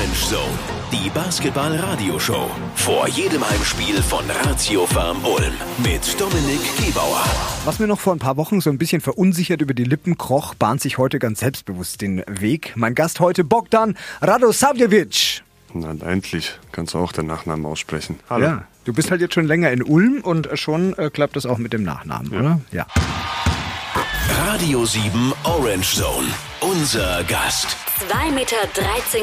[0.00, 0.58] Orange Zone,
[0.92, 2.50] die Basketball-Radio-Show.
[2.74, 5.52] Vor jedem Heimspiel von Ratio Farm Ulm
[5.84, 7.22] mit Dominik Gebauer.
[7.66, 10.54] Was mir noch vor ein paar Wochen so ein bisschen verunsichert über die Lippen kroch,
[10.54, 12.72] bahnt sich heute ganz selbstbewusst den Weg.
[12.76, 15.42] Mein Gast heute Bogdan Radosavljevic.
[15.74, 18.20] Na, endlich kannst du auch den Nachnamen aussprechen.
[18.30, 18.46] Hallo.
[18.46, 21.58] Ja, du bist halt jetzt schon länger in Ulm und schon äh, klappt das auch
[21.58, 22.60] mit dem Nachnamen, oder?
[22.72, 22.86] Ja.
[24.46, 26.28] Radio 7 Orange Zone.
[26.60, 27.68] Unser Gast.
[28.10, 28.56] 2,13 Meter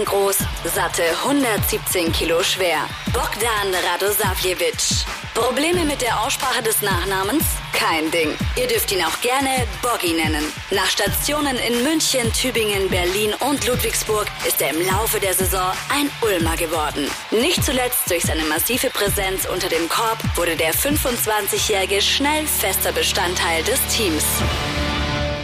[0.06, 0.38] groß,
[0.74, 2.80] satte 117 Kilo schwer.
[3.14, 5.06] Bogdan Radosavljevic.
[5.36, 7.44] Probleme mit der Aussprache des Nachnamens?
[7.74, 8.36] Kein Ding.
[8.56, 10.52] Ihr dürft ihn auch gerne Boggy nennen.
[10.72, 16.10] Nach Stationen in München, Tübingen, Berlin und Ludwigsburg ist er im Laufe der Saison ein
[16.22, 17.08] Ulmer geworden.
[17.30, 23.62] Nicht zuletzt durch seine massive Präsenz unter dem Korb wurde der 25-Jährige schnell fester Bestandteil
[23.64, 24.24] des Teams.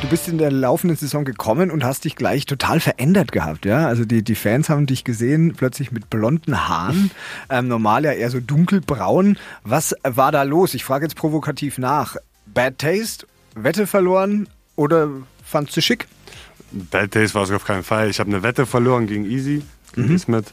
[0.03, 3.87] Du bist in der laufenden Saison gekommen und hast dich gleich total verändert gehabt, ja?
[3.87, 7.09] Also die, die Fans haben dich gesehen, plötzlich mit blonden Haaren,
[7.49, 9.37] ähm, normal ja eher so dunkelbraun.
[9.63, 10.73] Was war da los?
[10.73, 12.17] Ich frage jetzt provokativ nach.
[12.47, 15.07] Bad Taste, Wette verloren oder
[15.41, 16.05] fandst du schick?
[16.73, 18.09] Bad Taste war es auf keinen Fall.
[18.09, 19.61] Ich habe eine Wette verloren gegen Easy,
[19.95, 20.15] gegen mhm.
[20.15, 20.51] Ismet.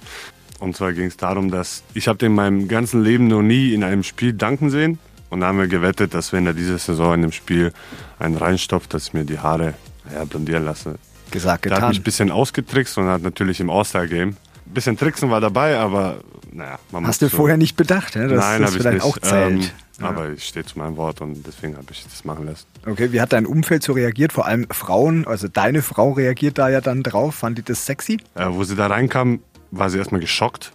[0.61, 3.83] Und zwar ging es darum, dass ich habe in meinem ganzen Leben noch nie in
[3.83, 5.01] einem Spiel danken sehen.
[5.31, 7.73] Und da haben wir gewettet, dass wenn er diese Saison in dem Spiel
[8.19, 9.75] einen reinstopft, dass ich mir die Haare
[10.13, 10.97] ja, blondieren lasse.
[11.31, 11.79] Gesagt, getan.
[11.79, 14.37] Der hat mich ein bisschen ausgetrickst und hat natürlich im All-Star-Game
[14.71, 16.21] ein bisschen Tricksen war dabei, aber
[16.53, 19.05] naja, man Hast du so vorher nicht bedacht, ne, dass Nein, das vielleicht nicht.
[19.05, 19.65] auch zählt?
[19.65, 19.71] Ähm,
[20.01, 20.09] ja.
[20.09, 22.67] Aber ich stehe zu meinem Wort und deswegen habe ich das machen lassen.
[22.87, 24.33] Okay, wie hat dein Umfeld so reagiert?
[24.33, 27.35] Vor allem Frauen, also deine Frau reagiert da ja dann drauf.
[27.35, 28.19] Fand die das sexy?
[28.35, 30.73] Äh, wo sie da reinkam, war sie erstmal geschockt.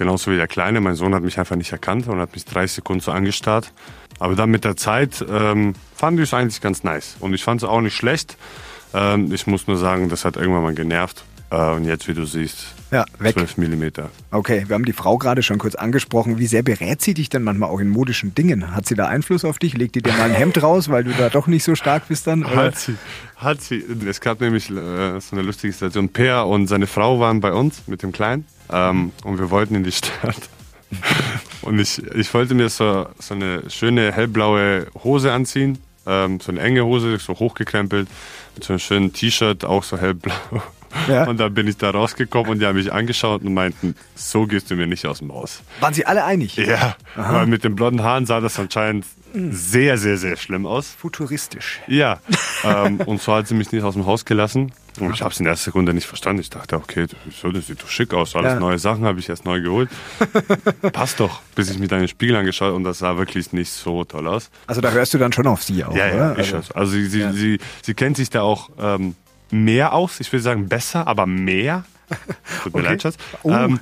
[0.00, 0.80] Genauso wie der Kleine.
[0.80, 3.70] Mein Sohn hat mich einfach nicht erkannt und hat mich 30 Sekunden so angestarrt.
[4.18, 7.16] Aber dann mit der Zeit ähm, fand ich es eigentlich ganz nice.
[7.20, 8.38] Und ich fand es auch nicht schlecht.
[8.94, 11.22] Ähm, ich muss nur sagen, das hat irgendwann mal genervt.
[11.50, 13.34] Äh, und jetzt, wie du siehst, ja, weg.
[13.34, 14.10] 12 Millimeter.
[14.30, 16.38] Okay, wir haben die Frau gerade schon kurz angesprochen.
[16.38, 18.74] Wie sehr berät sie dich denn manchmal auch in modischen Dingen?
[18.74, 19.76] Hat sie da Einfluss auf dich?
[19.76, 22.26] Legt die dir mal ein Hemd raus, weil du da doch nicht so stark bist
[22.26, 22.44] dann?
[22.44, 22.56] Oder?
[22.56, 22.96] Hat sie.
[23.36, 23.84] Hat sie.
[24.08, 26.08] Es gab nämlich äh, so eine lustige Situation.
[26.08, 28.44] Peer und seine Frau waren bei uns mit dem Kleinen.
[28.72, 30.48] Ähm, und wir wollten in die Stadt.
[31.62, 35.78] und ich, ich wollte mir so, so eine schöne hellblaue Hose anziehen.
[36.06, 38.08] Ähm, so eine enge Hose, so hochgekrempelt.
[38.54, 40.34] Mit so einem schönen T-Shirt, auch so hellblau.
[41.08, 41.28] Ja.
[41.28, 44.70] Und dann bin ich da rausgekommen und die haben mich angeschaut und meinten, so gehst
[44.70, 45.62] du mir nicht aus dem Haus.
[45.78, 46.56] Waren sie alle einig?
[46.56, 47.34] Ja, Aha.
[47.34, 50.88] weil mit den blonden Haaren sah das anscheinend sehr, sehr, sehr schlimm aus.
[50.88, 51.80] Futuristisch.
[51.86, 52.18] Ja,
[52.64, 54.72] ähm, und so hat sie mich nicht aus dem Haus gelassen.
[55.12, 56.40] Ich habe es in der ersten Sekunde nicht verstanden.
[56.40, 58.34] Ich dachte, okay, so, das sieht doch schick aus.
[58.36, 58.60] Alles ja.
[58.60, 59.88] neue Sachen habe ich erst neu geholt.
[60.92, 64.04] Passt doch, bis ich mir dann den Spiegel angeschaut und das sah wirklich nicht so
[64.04, 64.50] toll aus.
[64.66, 66.38] Also da hörst du dann schon auf sie auch, ja, ja, oder?
[66.38, 67.32] Ich also, also sie, sie, ja.
[67.32, 69.14] sie, sie kennt sich da auch ähm,
[69.50, 70.20] mehr aus.
[70.20, 71.84] Ich will sagen besser, aber mehr.
[72.62, 72.90] Tut mir okay.
[72.90, 73.16] leid, Schatz.
[73.42, 73.50] Oh.
[73.50, 73.78] Ähm,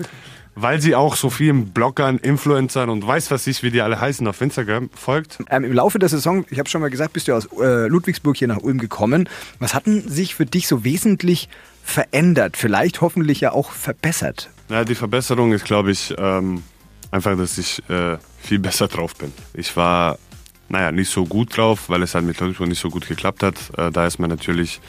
[0.60, 4.26] weil sie auch so vielen Bloggern, Influencern und weiß was ich, wie die alle heißen,
[4.26, 5.38] auf Instagram folgt.
[5.50, 8.36] Ähm, Im Laufe der Saison, ich habe schon mal gesagt, bist du aus äh, Ludwigsburg
[8.36, 9.28] hier nach Ulm gekommen.
[9.60, 11.48] Was hatten sich für dich so wesentlich
[11.84, 12.56] verändert?
[12.56, 14.50] Vielleicht hoffentlich ja auch verbessert?
[14.69, 16.62] Ja, die Verbesserung ist, glaube ich, ähm,
[17.10, 19.32] einfach, dass ich äh, viel besser drauf bin.
[19.54, 20.19] Ich war,
[20.69, 23.56] naja, nicht so gut drauf, weil es halt mit Ludwigsburg nicht so gut geklappt hat.
[23.76, 24.80] Äh, da ist man natürlich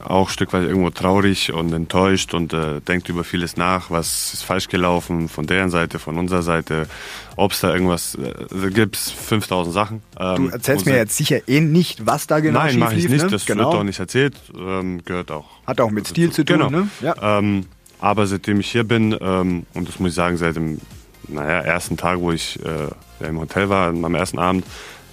[0.00, 4.34] auch ein Stück weit irgendwo traurig und enttäuscht und äh, denkt über vieles nach, was
[4.34, 6.86] ist falsch gelaufen von deren Seite, von unserer Seite,
[7.36, 10.02] ob es da irgendwas, äh, da gibt es 5000 Sachen.
[10.18, 13.22] Ähm, du erzählst mir jetzt sicher eh nicht, was da genau Nein, mache ich nicht,
[13.22, 13.30] ne?
[13.30, 13.70] das genau.
[13.70, 15.46] wird auch nicht erzählt, ähm, gehört auch.
[15.66, 16.70] Hat auch mit Stil zu tun, genau.
[16.70, 16.88] ne?
[17.00, 17.38] Ja.
[17.38, 17.66] Ähm,
[17.98, 20.80] aber seitdem ich hier bin, ähm, und das muss ich sagen, seit dem
[21.28, 24.64] naja, ersten Tag, wo ich äh, im Hotel war, am ersten Abend,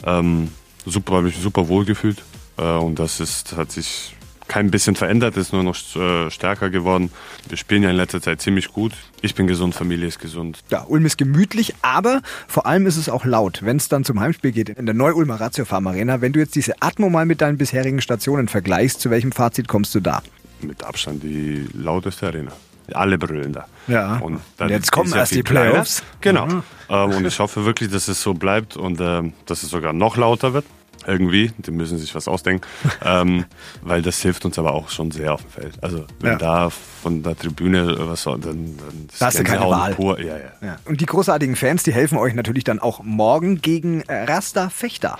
[0.06, 0.50] ähm,
[0.86, 2.24] super, habe ich mich super wohl gefühlt.
[2.58, 4.16] Äh, und das ist, hat sich
[4.50, 7.12] kein bisschen verändert, ist nur noch äh, stärker geworden.
[7.48, 8.92] Wir spielen ja in letzter Zeit ziemlich gut.
[9.22, 10.60] Ich bin gesund, Familie ist gesund.
[10.70, 14.20] Ja, Ulm ist gemütlich, aber vor allem ist es auch laut, wenn es dann zum
[14.20, 16.20] Heimspiel geht in der Neu-Ulmer Ratio Farm Arena.
[16.20, 19.96] Wenn du jetzt diese Atmo mal mit deinen bisherigen Stationen vergleichst, zu welchem Fazit kommst
[19.96, 20.22] du da?
[20.62, 22.52] Mit Abstand die lauteste Arena.
[22.94, 23.68] Alle brüllen da.
[23.88, 24.18] Ja.
[24.18, 26.04] Und, und jetzt kommen erst die Playoffs.
[26.22, 26.48] Kleiner.
[26.48, 26.56] Genau.
[26.56, 26.64] Mhm.
[26.90, 30.18] Ähm, und ich hoffe wirklich, dass es so bleibt und ähm, dass es sogar noch
[30.18, 30.66] lauter wird
[31.06, 31.52] irgendwie.
[31.58, 32.66] Die müssen sich was ausdenken.
[33.04, 33.46] ähm,
[33.82, 35.84] weil das hilft uns aber auch schon sehr auf dem Feld.
[35.84, 36.38] Also wenn ja.
[36.38, 39.96] da von der Tribüne was so, dann, dann da hast du keine Wahl.
[39.96, 40.20] Pur.
[40.20, 40.52] Ja, ja.
[40.62, 40.80] ja.
[40.86, 45.18] Und die großartigen Fans, die helfen euch natürlich dann auch morgen gegen Rasta Fechter.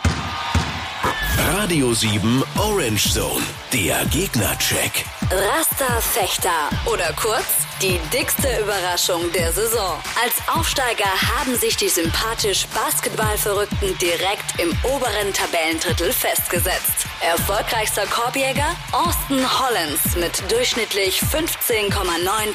[1.56, 3.44] Radio 7 Orange Zone,
[3.74, 5.06] der Gegnercheck.
[5.32, 7.46] Rasta Fechter oder kurz
[7.82, 9.98] die dickste Überraschung der Saison.
[10.22, 17.06] Als Aufsteiger haben sich die sympathisch Basketballverrückten direkt im oberen Tabellendrittel festgesetzt.
[17.22, 21.92] Erfolgreichster Korbjäger Austin Hollins mit durchschnittlich 15,9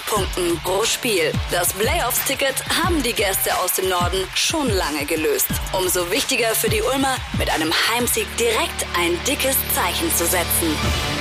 [0.07, 1.33] Punkten pro Spiel.
[1.53, 5.49] Das Playoffs-Ticket haben die Gäste aus dem Norden schon lange gelöst.
[5.73, 11.14] Umso wichtiger für die Ulmer, mit einem Heimsieg direkt ein dickes Zeichen zu setzen.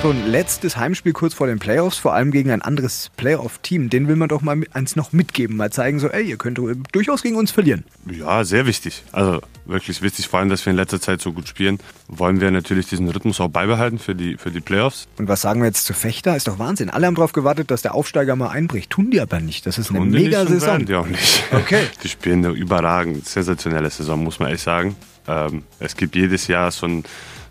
[0.00, 3.90] So ein letztes Heimspiel kurz vor den Playoffs, vor allem gegen ein anderes Playoff-Team.
[3.90, 6.60] Den will man doch mal eins noch mitgeben, mal zeigen, so, ey, ihr könnt
[6.92, 7.82] durchaus gegen uns verlieren.
[8.08, 9.02] Ja, sehr wichtig.
[9.10, 11.80] Also wirklich wichtig, vor allem, dass wir in letzter Zeit so gut spielen.
[12.06, 15.08] Wollen wir natürlich diesen Rhythmus auch beibehalten für die, für die Playoffs.
[15.18, 16.36] Und was sagen wir jetzt zu Fechter?
[16.36, 16.90] Ist doch Wahnsinn.
[16.90, 18.90] Alle haben darauf gewartet, dass der Aufsteiger mal einbricht.
[18.90, 19.66] Tun die aber nicht.
[19.66, 20.86] Das ist eine mega Saison.
[20.86, 21.42] Die auch nicht.
[21.50, 21.82] Okay.
[22.04, 24.94] Die spielen eine überragend, sensationelle Saison, muss man ehrlich sagen.
[25.26, 27.04] Ähm, es gibt jedes Jahr so ein,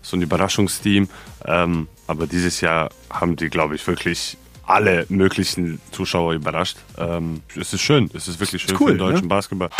[0.08, 1.08] so ein Überraschungsteam.
[1.44, 6.76] Ähm, aber dieses Jahr haben die, glaube ich, wirklich alle möglichen Zuschauer überrascht.
[6.98, 9.28] Ähm, es ist schön, es ist wirklich schön ist cool, für den deutschen ne?
[9.28, 9.70] Basketball.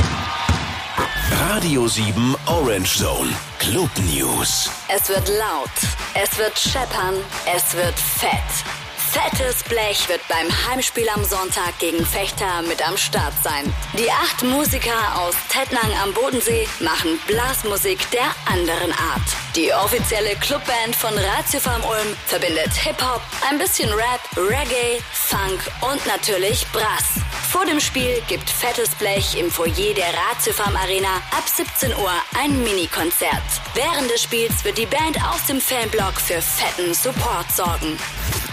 [1.50, 4.70] Radio 7 Orange Zone Club News.
[4.88, 5.70] Es wird laut,
[6.14, 7.14] es wird scheppern,
[7.54, 8.77] es wird fett.
[9.10, 13.72] Fettes Blech wird beim Heimspiel am Sonntag gegen Fechter mit am Start sein.
[13.98, 19.22] Die acht Musiker aus Tettnang am Bodensee machen Blasmusik der anderen Art.
[19.56, 25.60] Die offizielle Clubband von Ratiofarm Ulm verbindet Hip-Hop, ein bisschen Rap, Reggae, Funk
[25.90, 27.22] und natürlich Brass.
[27.50, 32.62] Vor dem Spiel gibt Fettes Blech im Foyer der Ratiofarm Arena ab 17 Uhr ein
[32.62, 33.42] Mini-Konzert.
[33.72, 37.98] Während des Spiels wird die Band aus dem Fanblock für fetten Support sorgen.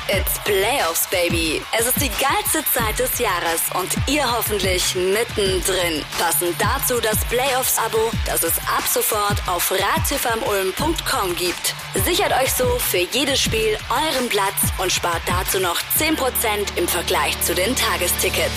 [0.08, 1.62] It's Playoffs, Baby.
[1.78, 6.04] Es ist die geilste Zeit des Jahres und ihr hoffentlich mittendrin.
[6.20, 11.74] Passend dazu das Playoffs-Abo, das es ab sofort auf ratiofarmulm.com gibt.
[12.06, 16.16] Sichert euch so für jedes Spiel euren Platz und spart dazu noch 10%
[16.76, 18.52] im Vergleich zu den Tagestickets.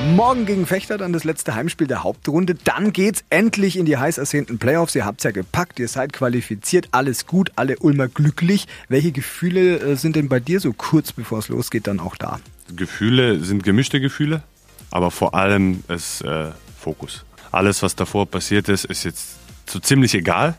[0.00, 2.54] Morgen gegen Fechter dann das letzte Heimspiel der Hauptrunde.
[2.54, 4.94] Dann geht's endlich in die heiß ersehnten Playoffs.
[4.94, 8.66] Ihr habt's ja gepackt, ihr seid qualifiziert, alles gut, alle Ulmer glücklich.
[8.88, 12.40] Welche Gefühle äh, sind denn bei dir so kurz bevor es losgeht dann auch da?
[12.74, 14.42] Gefühle sind gemischte Gefühle,
[14.90, 16.46] aber vor allem ist äh,
[16.78, 17.24] Fokus.
[17.52, 19.36] Alles, was davor passiert ist, ist jetzt
[19.66, 20.56] so ziemlich egal.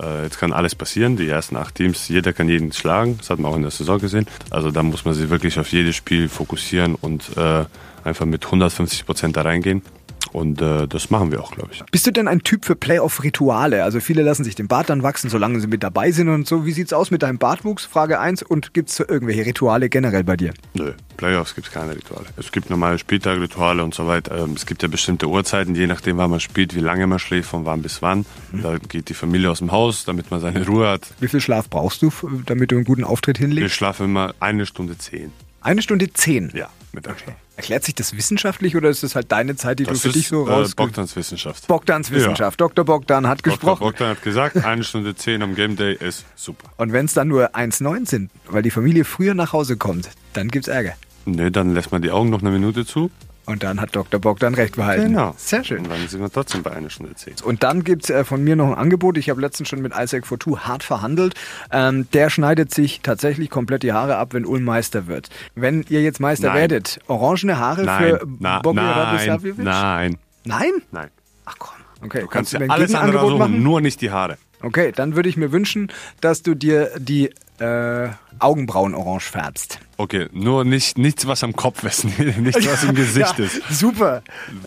[0.00, 1.16] Äh, jetzt kann alles passieren.
[1.16, 3.18] Die ersten acht Teams, jeder kann jeden schlagen.
[3.18, 4.26] Das hat man auch in der Saison gesehen.
[4.50, 7.64] Also da muss man sich wirklich auf jedes Spiel fokussieren und äh,
[8.04, 9.82] einfach mit 150 Prozent da reingehen.
[10.32, 11.82] Und äh, das machen wir auch, glaube ich.
[11.90, 13.84] Bist du denn ein Typ für Playoff-Rituale?
[13.84, 16.66] Also viele lassen sich den Bart dann wachsen, solange sie mit dabei sind und so.
[16.66, 17.84] Wie sieht's aus mit deinem Bartwuchs?
[17.84, 18.42] Frage 1.
[18.42, 20.52] Und gibt es irgendwelche Rituale generell bei dir?
[20.74, 22.26] Nö, Playoffs gibt es keine Rituale.
[22.36, 24.38] Es gibt normale Spieltagrituale und so weiter.
[24.38, 27.48] Ähm, es gibt ja bestimmte Uhrzeiten, je nachdem, wann man spielt, wie lange man schläft,
[27.48, 28.26] von wann bis wann.
[28.52, 28.62] Mhm.
[28.62, 31.08] Da geht die Familie aus dem Haus, damit man seine Ruhe hat.
[31.20, 32.12] Wie viel Schlaf brauchst du,
[32.46, 33.66] damit du einen guten Auftritt hinlegst?
[33.66, 35.32] Ich schlafe immer eine Stunde zehn.
[35.60, 36.52] Eine Stunde zehn?
[36.54, 36.68] Ja,
[36.98, 37.34] mit okay.
[37.56, 40.28] Erklärt sich das wissenschaftlich oder ist das halt deine Zeit, die das du für dich
[40.28, 40.72] so raus...
[40.72, 41.66] Äh, Bogdans Wissenschaft.
[41.66, 42.60] Bogdans Wissenschaft.
[42.60, 42.66] Ja.
[42.66, 42.84] Dr.
[42.84, 43.52] Bogdan hat Dr.
[43.52, 43.80] gesprochen.
[43.80, 46.70] Bogdan hat gesagt, eine Stunde zehn am Game Day ist super.
[46.76, 50.48] Und wenn es dann nur 1,9 sind, weil die Familie früher nach Hause kommt, dann
[50.48, 50.94] gibt's Ärger.
[51.24, 53.10] Nee, dann lässt man die Augen noch eine Minute zu
[53.48, 54.20] und dann hat Dr.
[54.20, 55.06] Bock dann recht behalten.
[55.08, 55.34] Genau.
[55.38, 55.78] Sehr schön.
[55.78, 57.34] Und dann sind wir trotzdem bei einer Stunde zehn.
[57.42, 59.16] Und dann gibt es äh, von mir noch ein Angebot.
[59.16, 61.34] Ich habe letztens schon mit Isaac Fortu hart verhandelt.
[61.72, 65.30] Ähm, der schneidet sich tatsächlich komplett die Haare ab, wenn Ulm Meister wird.
[65.54, 66.56] Wenn ihr jetzt Meister Nein.
[66.56, 68.02] werdet, orangene Haare Nein.
[68.18, 69.54] für Na, Bobby nein.
[69.56, 70.18] Nein.
[70.44, 70.72] Nein?
[70.92, 71.08] Nein.
[71.46, 71.74] Ach komm.
[72.04, 73.62] Okay, Du kannst du ja mir ein alles andere suchen, machen?
[73.62, 74.36] nur nicht die Haare.
[74.62, 75.90] Okay, dann würde ich mir wünschen,
[76.20, 78.08] dass du dir die äh,
[78.38, 79.80] Augenbrauen orange färbst.
[79.96, 82.04] Okay, nur nicht, nichts, was am Kopf ist,
[82.38, 83.62] nichts, was im Gesicht ja, ist.
[83.70, 84.22] Super.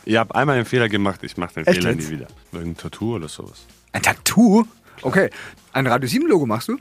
[0.06, 2.10] Ihr habt einmal einen Fehler gemacht, ich mache den Echt Fehler jetzt?
[2.10, 2.28] nie wieder.
[2.52, 3.66] Irgendein Tattoo oder sowas.
[3.94, 4.66] Ein Tattoo?
[5.02, 5.30] Okay.
[5.74, 6.78] Ein Radio 7 Logo machst du?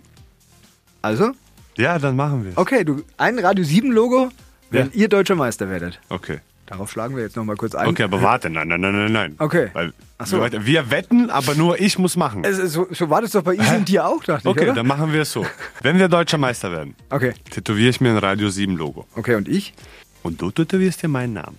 [1.02, 1.32] Also?
[1.76, 4.30] Ja, dann machen wir Okay, du ein Radio 7 Logo,
[4.70, 4.92] wenn Ja.
[4.94, 6.00] ihr deutscher Meister werdet.
[6.08, 6.40] Okay.
[6.70, 7.88] Darauf schlagen wir jetzt noch mal kurz ein.
[7.88, 9.34] Okay, aber warte, nein, nein, nein, nein, nein.
[9.38, 9.70] Okay.
[9.72, 10.40] Weil Ach so.
[10.40, 12.44] wir, wir wetten, aber nur ich muss machen.
[12.44, 14.74] Es so, so war das doch bei Easy und dir auch, dachte Okay, ich, oder?
[14.76, 15.44] dann machen wir es so.
[15.82, 19.04] Wenn wir deutscher Meister werden, Okay, tätowiere ich mir ein Radio 7 Logo.
[19.16, 19.74] okay, und ich?
[20.22, 21.58] Und du tätowierst dir meinen Namen.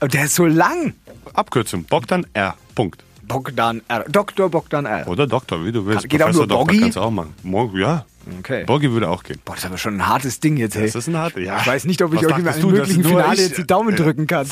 [0.00, 0.94] Oh, der ist so lang.
[1.34, 2.54] Abkürzung, Bogdan R.
[2.76, 3.02] Punkt.
[3.22, 4.04] Bogdan R.
[4.08, 4.48] Dr.
[4.48, 5.08] Bogdan R.
[5.08, 6.08] Oder Doktor, wie du willst.
[6.08, 6.80] Geht auch Professor nur Doktor Boggi?
[6.80, 7.34] kannst du auch machen.
[7.74, 8.04] Ja,
[8.38, 8.64] Okay.
[8.64, 9.40] Boggi würde auch gehen.
[9.44, 10.86] Boah, das ist aber schon ein hartes Ding jetzt, hey.
[10.86, 11.58] Das ist ein harter, ja.
[11.60, 14.46] Ich weiß nicht, ob ich euch dass möglichen Finale ich- jetzt die Daumen drücken kann.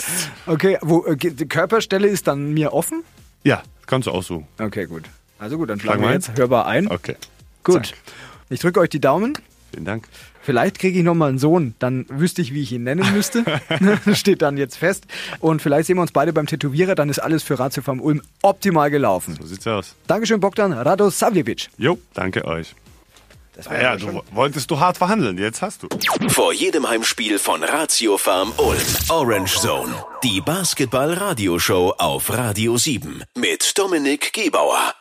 [0.46, 3.02] Okay, wo, äh, die Körperstelle ist dann mir offen?
[3.44, 4.46] Ja, kannst du aussuchen.
[4.58, 5.04] Okay, gut.
[5.38, 6.90] Also gut, dann schlagen wir jetzt hörbar ein.
[6.90, 7.16] Okay.
[7.62, 7.87] Gut.
[7.87, 7.96] Zack.
[8.50, 9.34] Ich drücke euch die Daumen.
[9.72, 10.08] Vielen Dank.
[10.40, 13.44] Vielleicht kriege ich noch mal einen Sohn, dann wüsste ich, wie ich ihn nennen müsste.
[14.14, 15.04] Steht dann jetzt fest.
[15.40, 18.22] Und vielleicht sehen wir uns beide beim Tätowierer, dann ist alles für Ratio vom Ulm
[18.40, 19.37] optimal gelaufen.
[19.38, 19.94] So sieht's aus.
[20.06, 21.68] Dankeschön, Bogdan Radosavljevic.
[21.76, 22.75] Jo, danke euch.
[23.58, 25.88] Das war Ja, ja schon- du wolltest du hart verhandeln, jetzt hast du.
[26.28, 28.78] Vor jedem Heimspiel von Ratio Farm Ulm.
[29.08, 29.92] Orange Zone.
[30.22, 33.24] Die Basketball-Radioshow auf Radio 7.
[33.36, 34.94] Mit Dominik Gebauer.